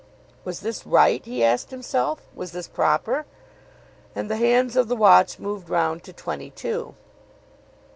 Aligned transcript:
Was 0.43 0.61
this 0.61 0.83
right, 0.87 1.23
he 1.23 1.43
asked 1.43 1.69
himself. 1.69 2.23
Was 2.33 2.53
this 2.53 2.67
proper? 2.67 3.27
And 4.15 4.31
the 4.31 4.35
hands 4.37 4.75
of 4.75 4.87
the 4.87 4.95
watch 4.95 5.37
moved 5.37 5.69
round 5.69 6.01
to 6.05 6.11
twenty 6.11 6.49
to. 6.49 6.95